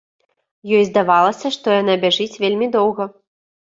Ёй 0.77 0.85
здавалася, 0.87 1.47
што 1.57 1.67
яна 1.81 1.93
бяжыць 2.07 2.39
вельмі 2.45 2.67
доўга. 2.77 3.03